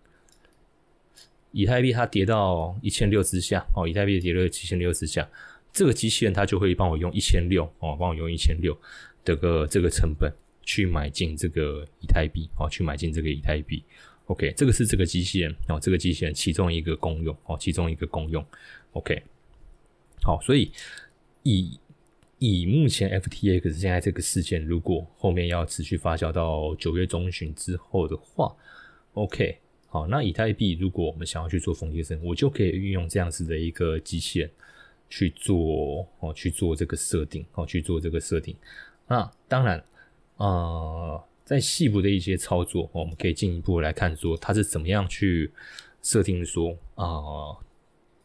[1.51, 5.29] 以太币它跌到一千六之下哦，以太币跌到七千六之下。
[5.73, 8.79] 这个机器人它就会帮我用一千六哦，帮我用一千六
[9.25, 10.31] 的个这个成本
[10.63, 13.83] 去买进这个以太币哦，去买进这个以太币。
[14.27, 18.45] OK，这个是这个机器人哦，这个机器人其中一个功用哦，其中一个功用。
[18.93, 19.23] OK，
[20.23, 20.71] 好，所以
[21.43, 21.79] 以
[22.39, 28.55] 以目前 FTX 现在这个事件，如果后面要持续发酵到九月中旬之后的话
[29.15, 29.59] ，OK，
[29.89, 34.51] 好，那以太币如果我们想要去做封贴生，我就可以运用这样子的一个机器人。
[35.13, 38.57] 去做哦，去做这个设定哦，去做这个设定。
[39.07, 39.85] 那当然，
[40.39, 45.53] 呃，在细部的一些操作，我们可以进一步来看，说它是怎么样去
[46.03, 47.55] 设定，说啊，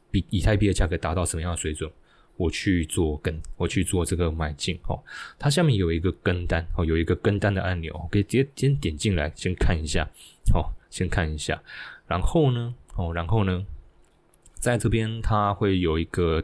[0.09, 1.91] 比以太币的价格达到什么样的水准，
[2.37, 4.97] 我去做跟，我去做这个买进哦。
[5.37, 10.09] 它下面有一个跟单哦，有一个跟单的按钮，可以直接先点进来，先看一下
[10.53, 11.61] 哦，先看一下。
[12.07, 13.65] 然后呢，哦，然后呢？
[14.67, 16.43] 在这边，它会有一个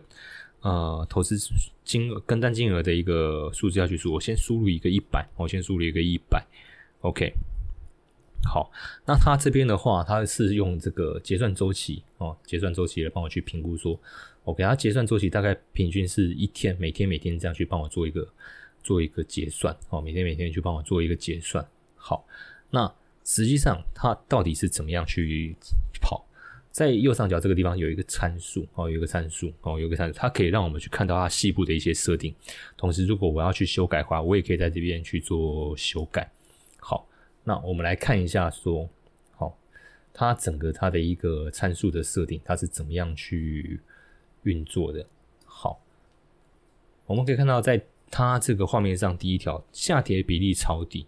[0.61, 1.37] 呃投资
[1.83, 4.13] 金额跟单金额的一个数字要去输。
[4.13, 6.41] 我先输入一个一百，我先输入一个一百
[7.01, 7.33] ，OK。
[8.45, 8.71] 好，
[9.05, 13.99] 那它这边的话，它是用这个结算周期哦，结算周期来帮我去评估说
[14.45, 18.25] 我给它结算周期大概平均是一天，每天每天这样去帮我做一个
[18.81, 21.65] 做一个结算哦，每天每天去帮我做一个结算。
[21.97, 22.25] 好，
[22.69, 22.89] 那
[23.25, 25.53] 实际上它到底是怎么样去
[26.01, 26.25] 跑？
[26.73, 32.33] 在右上角这个地方有一个参数哦，有一个参数哦，有一个参数，它可以让我们去看到它细部的一些设定。
[32.75, 36.27] 同时，如果我要去修改的话，我也可以在这边去做修改。
[36.79, 37.07] 好，
[37.43, 38.89] 那我们来看一下，说
[39.35, 39.55] 好，
[40.11, 43.79] 它整个它的一个参数的设定，它是怎么样去
[44.41, 45.05] 运作的？
[45.45, 45.79] 好，
[47.05, 51.05] 我们可以看到，在它这个画面上，第一条下跌比例超低。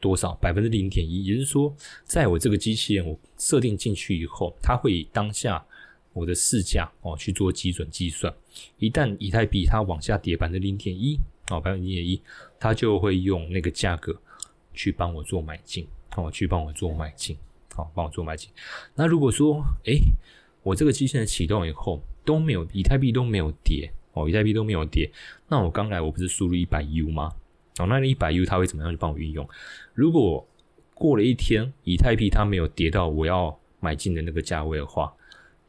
[0.00, 5.64] 多少百分之零点一，也就是说，在我这个机器人我设定进去以后，它会以当下
[6.12, 8.32] 我的市价哦去做基准计算。
[8.78, 11.18] 一旦以太币它往下跌百分之零点一
[11.50, 12.20] 哦，百分之零点一，
[12.58, 14.14] 它就会用那个价格
[14.72, 17.36] 去帮我做买进哦，去帮我做买进，
[17.74, 18.50] 好，帮我做买进。
[18.94, 20.00] 那如果说，诶，
[20.62, 25.10] 我这个机器人启动以后都没有以太币都没有跌哦，以太币都没有跌，
[25.48, 27.32] 那我刚来我不是输入一百 U 吗？
[27.78, 29.48] 哦，那一百 U 它会怎么样去帮我运用？
[29.94, 30.46] 如果
[30.94, 35.12] 过了一天，以太币它没有跌到我要买进的那个价位的话，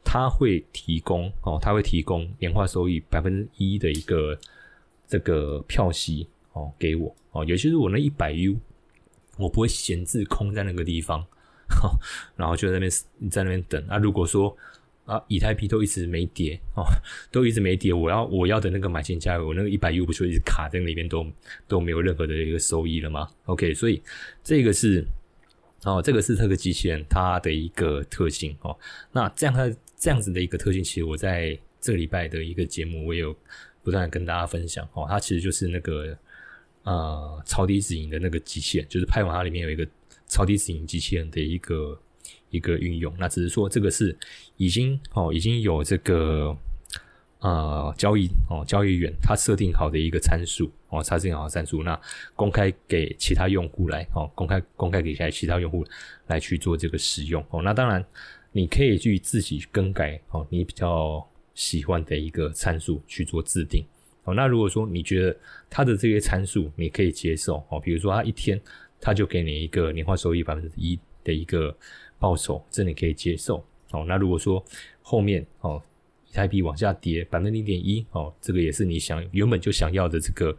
[0.02, 4.38] 它会提供哦，它会提供年化收益百分之一的一个
[5.06, 8.56] 这个票息哦给我哦，尤其是我那一百 U，
[9.36, 11.22] 我不会闲置空在那个地方，
[12.34, 12.90] 然后就在那边
[13.30, 13.84] 在那边等。
[13.86, 14.56] 那如果说
[15.08, 16.84] 啊，以太币都一直没跌哦，
[17.32, 17.94] 都一直没跌。
[17.94, 21.26] 我要我要的那个买进价位，我那个一百 U 不就一直卡在那边，都
[21.66, 24.02] 都没有任何的一个收益了吗？OK，所以
[24.44, 25.02] 这个是
[25.84, 28.78] 哦，这个是这个机器人它的一个特性哦。
[29.10, 33.34] 那这样它这样子的一个特性，其实我在这个礼拜的一个节目，我也有
[33.82, 35.06] 不断跟大家分享哦。
[35.08, 36.14] 它其实就是那个
[36.82, 39.88] 呃超低止盈的那个机器人，就是拍完它里面有一个
[40.26, 41.98] 超低止盈机器人的一个。
[42.50, 44.16] 一个运用，那只是说这个是
[44.56, 46.56] 已经哦，已经有这个
[47.40, 52.00] 呃交易哦，交易员他设定好的一个参数哦，他设定好的参数，那
[52.34, 55.84] 公开给其他用户来哦，公开公开给其他其他用户
[56.26, 57.62] 来去做这个使用哦。
[57.62, 58.04] 那当然
[58.52, 63.84] 你可以去自己更改哦，你比较喜欢的一个参数去做制定
[64.24, 64.34] 哦。
[64.34, 65.36] 那如果说你觉得
[65.68, 68.58] 它的这些参数你可以接受哦，比如说它一天
[69.00, 71.76] 它就给你一个年化收益百分之一的一个。
[72.20, 74.04] 报酬这你可以接受哦。
[74.08, 74.60] 那如果说
[75.02, 75.80] 后面哦，
[76.28, 80.58] 以太币往下跌百分之零点一哦，这个也是你想原本就想要的这个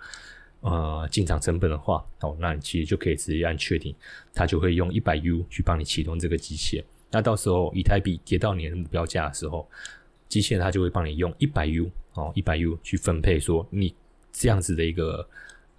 [0.61, 3.93] 呃进场成本的话哦，那你其实就可以直接按确定，
[4.33, 6.81] 它就会用一百 U 去帮你启动这个机器。
[7.11, 9.69] 那到时候以太币跌到你的目标价的时候，
[10.29, 13.93] 机器人它就会帮你用一百 U 哦，一百 U 去分配，说你
[14.31, 15.27] 这样子的一个。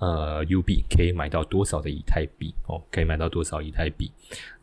[0.00, 2.54] 呃，U 币可以买到多少的以太币？
[2.66, 4.10] 哦，可以买到多少以太币？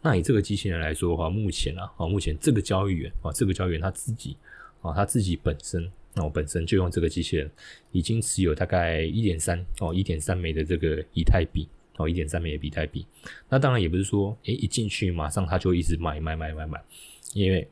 [0.02, 4.36] 那以这个机器人来说的话，目前啊，哦，目前这个交易员啊，这个交易员他自己
[4.82, 7.50] 啊，他自己本身哦，本身就用这个机器人，
[7.92, 13.06] 已经持有大概一点三哦，一点三枚的这个以太币哦，一点三枚的比特币。
[13.48, 16.82] 那当然也不是说，诶，一进去马上他就一直买买买买买，
[17.36, 17.68] 因为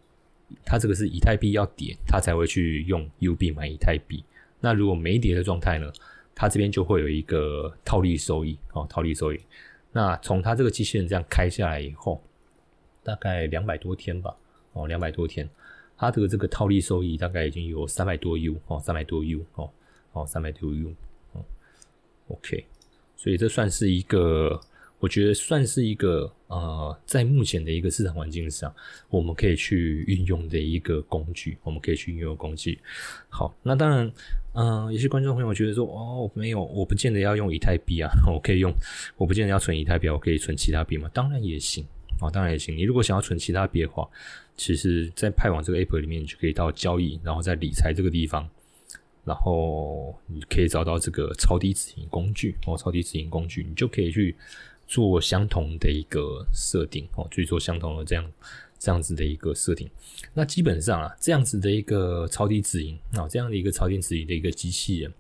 [0.63, 4.23] 他这个是以太币要跌，他才会去用 U 币买以太币。
[4.59, 5.91] 那如果没跌的状态呢，
[6.35, 9.39] 他这边就会有一个套利收益哦，套利收益。
[9.93, 12.21] 那从他这个机器人这样开下来以后，
[13.01, 14.35] 大概两百多天吧，
[14.73, 15.49] 哦，两百多天，
[15.97, 19.71] 他的这个套利收益大概已经有三百多 U 哦，三百多 U 哦，
[20.11, 20.93] 哦，三百多 U
[21.31, 21.45] 哦。
[22.27, 22.65] OK，
[23.15, 24.59] 所以这算是一个，
[24.99, 28.73] 我觉得算是一个呃，在目前的一个市场环境上，
[29.09, 32.79] 我们可以去运用的一个工具，我们可以去运用工具。
[33.29, 34.11] 好，那当然，
[34.53, 38.73] 嗯，有些观众朋友觉得说，哦，没有，我不见得要用以太币啊，我可以用，
[39.17, 41.09] 我不见得要存以太币，我可以存其他币嘛？
[41.13, 41.85] 当然也行
[42.19, 42.75] 啊，当然也行。
[42.75, 44.07] 你如果想要存其他币的话，
[44.55, 48.49] 其实，在派网这个 App 里面，你就可以到交易，然后在理财这个地方。
[49.25, 54.35] 然后你可以找到这个超低止盈工具哦，超低止盈工具，你就可以去
[54.87, 58.31] 做相同的一个设定哦，去做相同的这样
[58.77, 59.89] 这样子的一个设定。
[60.33, 65.13] 那基本上啊，这样子的一个超低止盈啊，这样的一个超低止盈的一个机器人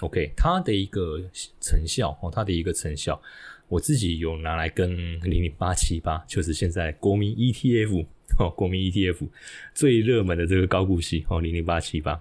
[0.00, 1.20] ，OK，它的一个
[1.60, 3.20] 成效哦，它的一个成效，
[3.68, 8.04] 我自己有拿来跟零零八七八，就是现在国民 ETF
[8.38, 9.28] 哦，国民 ETF
[9.74, 12.20] 最热门的这个高股息哦，零零八七八。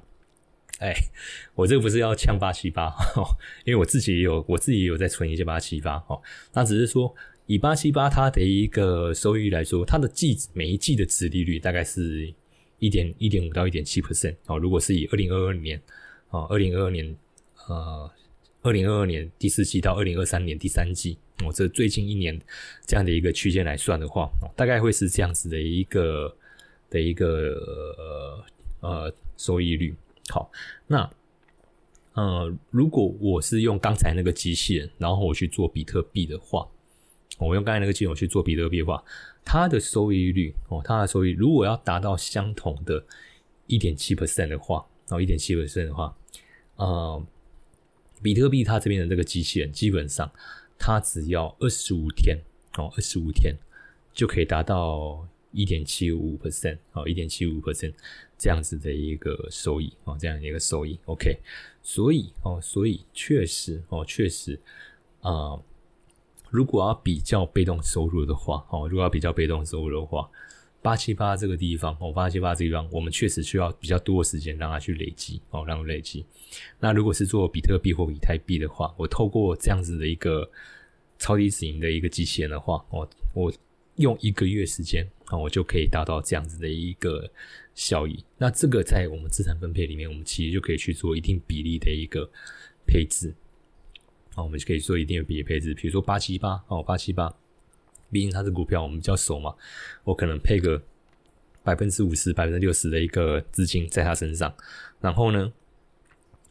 [0.81, 0.95] 哎，
[1.53, 2.91] 我这个不是要呛八七八，
[3.65, 6.19] 因为我自己也有，我自己也有在存一些八七八哦。
[6.53, 7.13] 那只是说，
[7.45, 12.33] 以八七八它的一个收益来说，它的季每一季的值利率大概是
[12.79, 14.57] 一点一点五到一点七 percent 哦。
[14.57, 15.79] 如果是以二零二二年
[16.31, 17.15] 哦，二零二二年
[17.67, 18.11] 呃，
[18.63, 22.41] 二零二二年第四季到二零二三年第三季哦，这最近一年
[22.87, 26.35] 这样的一个区间来算的话，大概会是这样子的一个
[26.89, 28.43] 的一个
[28.79, 29.93] 呃收益率。
[30.29, 30.51] 好，
[30.87, 31.09] 那
[32.13, 36.67] 呃，如果我是用刚才那个机器人，然后我去做比特币的话，
[37.37, 39.03] 我用刚才那个机器人去做比特币的话，
[39.43, 43.03] 它的收益率哦，它的收益如果要达到相同的
[43.67, 46.15] 一点七 percent 的话，哦，一点七 percent 的话，
[46.75, 47.25] 呃，
[48.21, 50.29] 比特币它这边的这个机器人基本上
[50.77, 52.37] 它只要二十五天
[52.77, 53.55] 哦，二十五天
[54.13, 57.93] 就可以达到一点七五 percent 哦，一点七五 percent。
[58.41, 61.37] 这样子的一个收益哦，这样的一个收益，OK，
[61.83, 64.59] 所以哦，所以确实哦，确实
[65.21, 65.61] 啊，
[66.49, 70.27] 如果要比较被动收入的话哦，如果要比较被动收入的话，
[70.81, 76.25] 八七八这个地方哦，八七八这个地方，我们确实需要比较多的时间让它去累积哦，让它累积。
[76.79, 80.49] 那如果是做比特币或以太币的话，我透过这样子的一个
[81.19, 83.53] 超低止盈的一个机器人的话，我我
[83.97, 87.29] 用一个月时间啊，我就可以达到这样子的一个。
[87.73, 92.29] 效益，那这个在我们资产分配里面，我们其实就可以去做一定比例的一个
[92.85, 93.33] 配置。
[94.35, 97.33] 啊，我们就可以做一定比例配置，比如说八七八哦，八七八，
[98.11, 99.55] 毕竟它是股票，我们比较熟嘛，
[100.03, 100.81] 我可能配个
[101.63, 104.53] 百分之五十、百分之六十的一个资金在它身上，
[104.99, 105.51] 然后呢。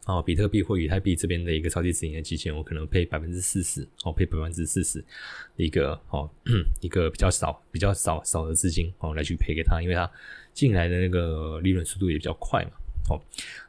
[0.05, 5.03] 哦，比特币或以太币这边的一个超级止盈的机器人，我可能配百分之四十，哦，配百分之四十
[5.57, 6.27] 一个哦，
[6.81, 10.11] 一个比较少、比较少少的资金哦，来去配给他，因为他
[10.53, 12.71] 进来的那个利润速度也比较快嘛。
[13.11, 13.21] 哦，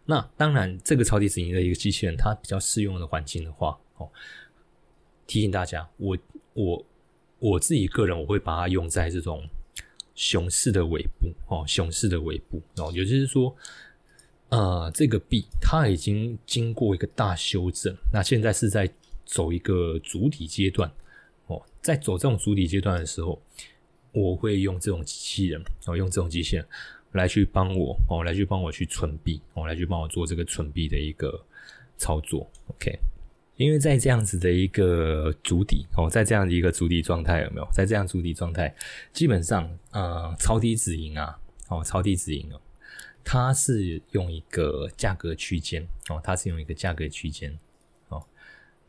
[0.06, 4.08] 那当然，这个超级止盈的一个机器人，它比较适用的环境的话，哦，
[5.26, 6.16] 提醒大家，我
[6.54, 6.86] 我
[7.40, 9.46] 我自己个人我会把它用在这种
[10.14, 13.54] 熊市的尾部哦，熊市的尾部哦，也就是说。
[14.52, 18.86] 呃，这个币它已经经过一个大修正，那现在是在
[19.24, 20.92] 走一个主体阶段
[21.46, 23.40] 哦，在走这种主体阶段的时候，
[24.12, 26.66] 我会用这种机器人哦，用这种机器人
[27.12, 31.42] 来去帮我哦，来去帮我去存币哦，来去帮我做这个存币的一个
[31.96, 32.46] 操作。
[32.66, 32.94] OK，
[33.56, 37.66] 因为在这样子的一个主体哦，在这样的一个主体状态有没有？
[37.72, 38.74] 在这样主体状态，
[39.14, 41.38] 基本上呃，超低止盈啊，
[41.68, 42.60] 哦，超低止盈哦。
[43.24, 47.56] 它是用一个价格区间哦，它是用一个价格区间
[48.08, 48.22] 哦，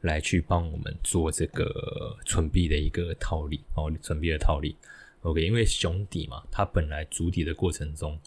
[0.01, 4.75] 来去帮我们做这个存币的一个套利哦，存币的套利。
[5.21, 8.19] OK，因为熊底嘛，它本来主底的过程中，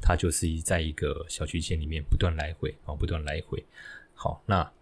[0.00, 3.62] 它就是在一个小区间里面不断来回哦，不断来回。
[4.14, 4.72] 好，那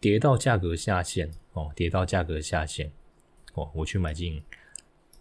[0.00, 2.90] 跌到价格下限哦，跌到价格下限
[3.54, 4.42] 哦，我去买进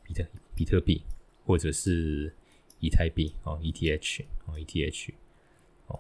[0.03, 1.03] 比特比特币
[1.45, 2.33] 或者是。
[2.81, 5.13] 以太币哦，ETH 哦，ETH
[5.87, 5.97] 哦，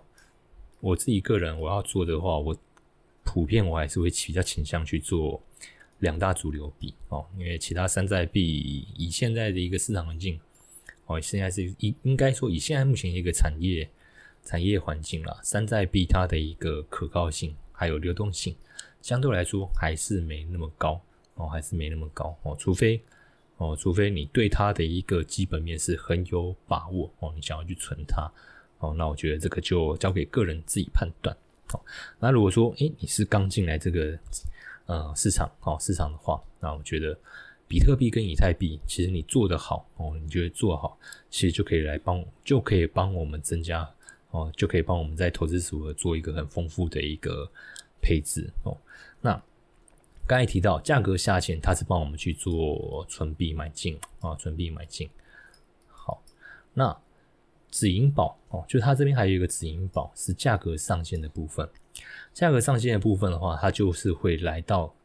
[0.81, 2.53] 我自己个人我要做的话，我
[3.23, 5.41] 普遍我还是会比较倾向去做
[5.99, 10.37] 两大主流币哦，因为其他山寨币以现在的一个市场环境
[11.05, 13.89] 哦，现在是应应该说以现在目前一个产业
[14.43, 18.53] 产业环境啦，山寨币它的一个可靠性还有流动性
[19.01, 21.01] 相对来说还是没那么高。
[21.35, 23.01] 哦，还是没那么高哦，除非
[23.61, 28.27] 哦，除非你对它的一个基本面是很有把握哦，你想要去存它
[28.79, 31.35] 哦，那我觉得这个就交给个人自己判断
[31.71, 31.79] 哦。
[32.19, 34.17] 那如果说诶你是刚进来这个
[34.87, 37.15] 呃市场哦市场的话，那我觉得
[37.67, 40.97] 比特币跟以太币其实你做得好哦，你觉得做好，
[41.29, 43.87] 其实就可以来帮就可以帮我们增加
[44.31, 47.47] 哦，就可以帮我们在投资组合做一个很丰富的一个
[48.01, 48.75] 配置哦。
[49.21, 49.39] 那
[50.31, 55.09] 刚才提到价格下限，它是帮我们去做存币买进啊，存币买进。
[55.89, 56.23] 好，
[56.73, 56.97] 那
[57.69, 61.69] 止盈宝哦，就它这边还有一个止盈宝是价格上限的部分。
[62.33, 64.95] 价格上限的部分的话，它就是会来到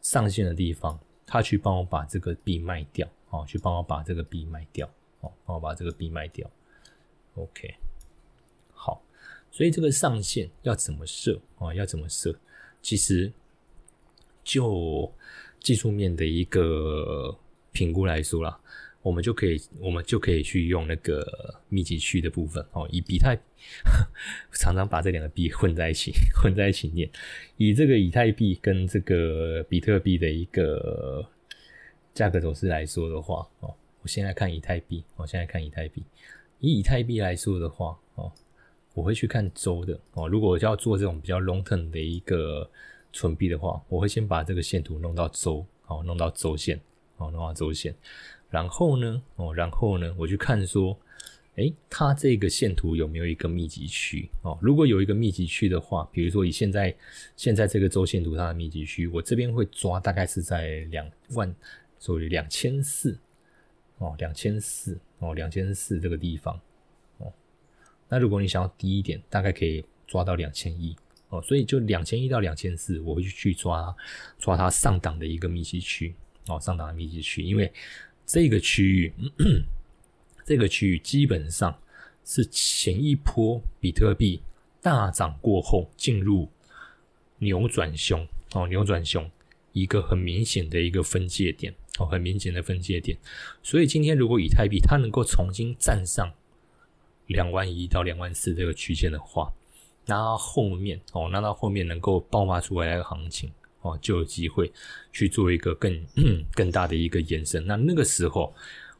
[0.00, 0.96] 上限的地方，
[1.26, 6.48] 它去帮我把这个币卖掉哦，去帮我把这个币卖掉哦，帮我把这个币卖掉。
[7.34, 7.74] OK，
[8.72, 9.02] 好，
[9.50, 11.74] 所以这个上限要怎么设啊？
[11.74, 12.38] 要怎么设？
[12.80, 13.32] 其实。
[14.44, 15.10] 就
[15.58, 17.36] 技术面的一个
[17.72, 18.56] 评估来说啦，
[19.02, 21.26] 我们就可以，我们就可以去用那个
[21.68, 22.86] 密集区的部分哦。
[22.92, 23.34] 以比特
[24.52, 27.10] 常常把这两个币混在一起， 混在一起念。
[27.56, 31.26] 以这个以太币跟这个比特币的一个
[32.12, 36.02] 价格走势来说的话哦，我现在看以太币，我现在看以太币。
[36.60, 38.30] 以以太币来说的话哦，
[38.92, 40.28] 我会去看周的哦。
[40.28, 42.70] 如果我要做这种比较 long term 的一个。
[43.14, 46.80] 存币的话，我会先把这个线图弄到周，哦，弄到周线，
[47.16, 47.94] 哦，弄到周线，
[48.50, 50.98] 然后呢，哦，然后呢，我去看说，
[51.54, 54.28] 诶，它这个线图有没有一个密集区？
[54.42, 56.92] 哦，如果有一个密集区的话，比如说以现在
[57.36, 61.54] 现在这个周线图它的密集区，我这边会抓大概是在两万，
[62.00, 63.16] 所以两千四，
[63.98, 66.60] 哦，两千四，哦，两千四这个地方，
[67.18, 67.32] 哦，
[68.08, 70.96] 那如果你想要低一点，大概可以抓到两千一。
[71.34, 73.94] 哦，所以就两千一到两千四，我会去抓
[74.38, 76.14] 抓它上档的一个密集区
[76.46, 77.70] 哦，上档的密集区，因为
[78.24, 79.12] 这个区域，
[80.46, 81.76] 这个区域基本上
[82.24, 84.40] 是前一波比特币
[84.80, 86.48] 大涨过后进入
[87.38, 89.28] 扭转熊哦，扭转熊
[89.72, 93.18] 一个很明显的一个分界点哦，很明显的分界点。
[93.62, 96.32] 所以今天如果以太币它能够重新站上
[97.26, 99.52] 两万一到两万四这个区间的话，
[100.06, 103.50] 那到后面哦，那到后面能够爆发出来的行情
[103.80, 104.70] 哦，就有机会
[105.12, 106.04] 去做一个更
[106.52, 107.66] 更大的一个延伸。
[107.66, 108.54] 那那个时候，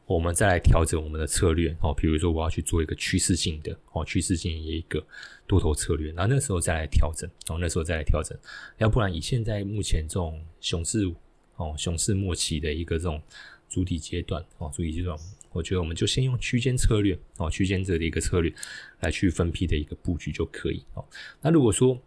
[0.05, 1.93] 我们再来调整我们的策略哦。
[1.95, 5.03] 比如说，我要去做一个趋势性的哦，趋势性的一个
[5.47, 6.11] 多头策略。
[6.11, 8.37] 那那时候再来调整哦，那时候再来调整。
[8.77, 11.11] 要不然以现在目前这种熊市
[11.55, 13.21] 哦，熊市末期的一个这种
[13.69, 15.17] 主体阶段哦，主体阶段。
[15.55, 18.53] 我觉得我们就先用区间策略哦，区间这的一个策略
[18.99, 21.05] 来去分批的一个布局就可以哦。
[21.39, 21.97] 那如果说，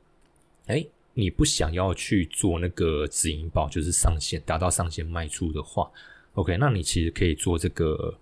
[0.66, 0.84] 哎，
[1.14, 5.90] 你不想要去做那个止盈保，就是上限达到上限卖出的话
[6.34, 8.14] ，OK，那你其实可以做这个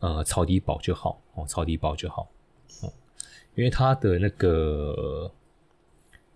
[0.00, 2.28] 呃超低保就好哦，超低保就好
[2.82, 2.92] 哦，
[3.54, 5.30] 因为它的那个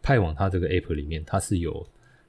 [0.00, 1.84] 派往它这个 App 里面它是有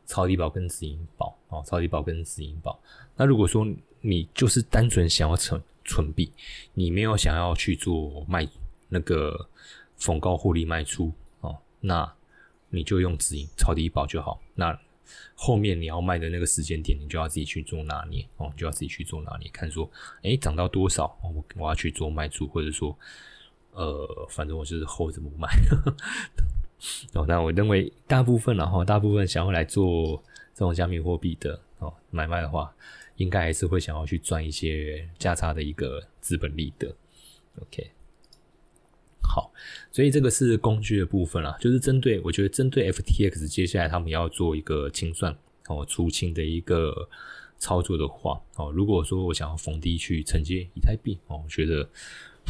[0.08, 2.82] 超低保跟止盈保哦，超低保跟止盈保。
[3.16, 3.64] 那如果说
[4.02, 5.62] 你就是单纯想要存。
[5.90, 6.32] 存币，
[6.76, 8.48] 你没有想要去做卖
[8.90, 9.50] 那个
[9.98, 11.12] 逢高获利卖出
[11.42, 12.14] 哦，那
[12.70, 14.40] 你就用止盈抄底保就好。
[14.54, 14.80] 那
[15.34, 19.90] 后面你要卖的那个时间点，你就要自己去做拿捏哦，就要自己去做拿捏，看说，
[20.22, 22.96] 哎，涨到多少，我我要去做卖出，或者说，
[23.72, 25.50] 呃，反正我就是 hold 着不卖。
[27.16, 30.24] 哦，那我认为大部分然后大部分想要来做
[30.54, 32.72] 这种加密货币的哦买卖的话。
[33.20, 36.88] 应该还是会想要去赚一些价差的一个资本利得
[37.62, 37.92] ，OK，
[39.22, 39.52] 好，
[39.92, 47.10] 所以这个是工具的部分啦，就是针对我觉得针对 FTX 接下来他们要做一个清算哦出清的一个
[47.58, 51.90] 操作的话哦，如果说我想要逢低去承接以太币哦，我觉得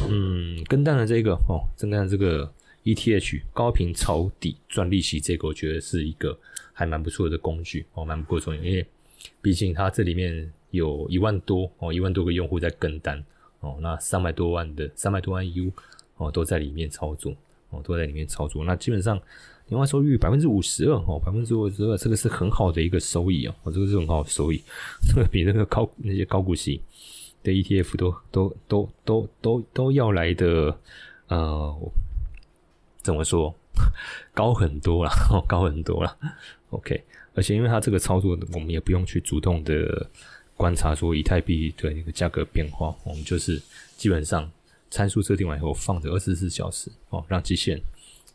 [0.08, 2.48] 嗯跟单的这个哦跟单的这个
[2.84, 6.38] ETH 高频抄底赚利息这个，我觉得是一个
[6.72, 8.86] 还蛮不错的工具哦，蛮不错，因为
[9.42, 10.52] 毕竟它这里面。
[10.70, 13.22] 有一万多哦，一万多个用户在跟单
[13.60, 15.70] 哦，那三百多万的三百多万 U
[16.16, 17.34] 哦都在里面操作
[17.70, 18.64] 哦，都在里面操作。
[18.64, 19.20] 那基本上
[19.66, 24.62] 年化收益率百分之五十二哦，百分之五十二，这个是很好的一个收益哦，哦，这个是很好的收益，
[25.08, 26.80] 这个比那个高那些高股息
[27.42, 30.76] 的 ETF 都都都都都都要来的
[31.28, 31.92] 呃，
[33.02, 33.54] 怎么说
[34.32, 35.10] 高很多了，
[35.48, 36.16] 高很多了。
[36.70, 37.02] OK，
[37.34, 40.08] 而且因为它这个操作，我们也不用去主动的。
[40.60, 43.58] 观察说以太币的一个价格变化，我们就是
[43.96, 44.46] 基本上
[44.90, 47.80] 参数设定完以后放着二十四小时哦，让机器人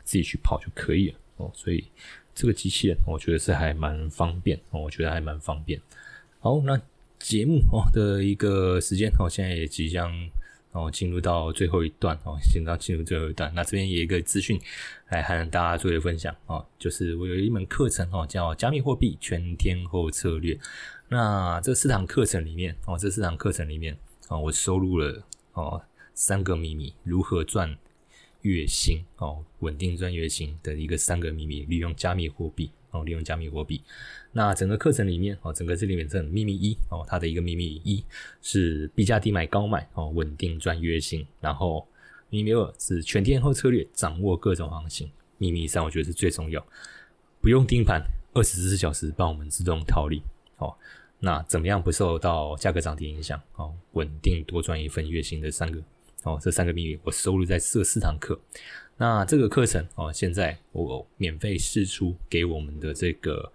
[0.03, 1.51] 自己去跑就可以了哦。
[1.53, 1.85] 所以
[2.33, 5.79] 这个机器人，我觉得是还蛮方便哦，我觉得还蛮方便。
[6.39, 6.81] 好，那
[7.19, 10.11] 节目哦的一个时间哦，现在也即将
[10.71, 13.53] 哦进入到最后一段哦，进入到进入最后一段。
[13.53, 14.59] 那这边有一个资讯
[15.09, 20.59] 来和大家做一个分享哦，就是我有一门课程哦，叫加密货币全天候策略。
[21.07, 23.97] 那这四堂课程里面哦，这四堂课程里面
[24.27, 25.81] 哦，我收录了哦
[26.13, 27.77] 三个秘密，如何赚
[28.41, 33.81] 月薪哦，稳定赚月薪的一个三个秘密，利用加密货币哦，利用加密货币。
[34.31, 38.03] 那整个课程里面哦，整个这里面这秘密一哦，它的一个秘密一
[38.41, 41.25] 是低价低买高卖哦，稳定赚月薪。
[41.39, 41.87] 然后
[42.29, 45.11] 秘密二是全天候策略，掌握各种行情。
[45.37, 46.65] 秘密三我觉得是最重要，
[47.41, 48.01] 不用盯盘，
[48.33, 50.21] 二十四小时帮我们自动套利。
[50.57, 50.75] 哦，
[51.19, 53.41] 那怎么样不受到价格涨跌影响？
[53.55, 55.81] 哦，稳定多赚一份月薪的三个
[56.23, 58.39] 哦，这三个秘密我收录在这四堂课。
[58.97, 63.51] 那这个课程哦，现在我免费试出给我们的这个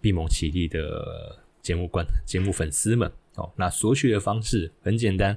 [0.00, 3.50] 闭蒙奇力的节目观节目粉丝们哦。
[3.56, 5.36] 那索取的方式很简单，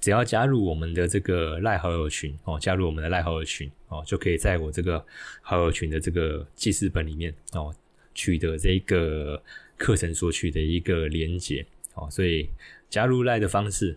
[0.00, 5.02] 只要加入我们的这个赖好友群哦，加入我们的赖好友群哦，就可以在我这个
[5.40, 7.74] 好友群的这个记事本里面哦，
[8.14, 9.42] 取得这个。
[9.76, 12.48] 课程索取的一个连接，哦，所以
[12.88, 13.96] 加入赖的方式，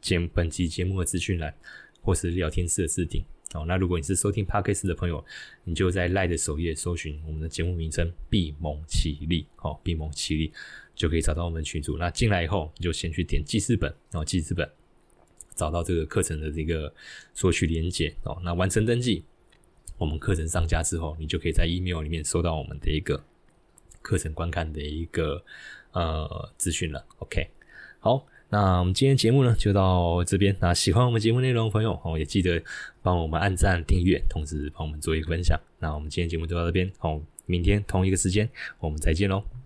[0.00, 1.54] 节本集节目的资讯栏
[2.00, 3.24] 或是聊天室的置顶，
[3.54, 5.24] 哦，那如果你是收听 Podcast 的朋友，
[5.64, 10.52] 你就在赖的首页搜寻我们的节目名称“闭蒙奇力”，哦，“闭蒙奇力”
[10.94, 11.98] 就可以找到我们群组。
[11.98, 14.70] 那进来以后，你就先去点记事本，哦，记事本
[15.54, 16.92] 找到这个课程的这个
[17.34, 19.24] 索取连接，哦，那完成登记，
[19.98, 23.24] 我们课程上架之后，你就可以在 email 里面收到我们的一个。
[24.06, 25.42] 课程观看的一个
[25.90, 27.48] 呃资讯了，OK，
[27.98, 30.56] 好，那我们今天节目呢就到这边。
[30.60, 32.62] 那喜欢我们节目内容的朋友哦，也记得
[33.02, 35.60] 帮我们按赞、订阅，同时帮我们做一个分享。
[35.80, 38.48] 那我们今天节目就到这边，好，明天同一个时间
[38.78, 39.65] 我们再见喽。